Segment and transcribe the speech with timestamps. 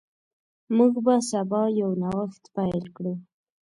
[0.75, 3.13] موږ به سبا یو نوښت پیل کړو.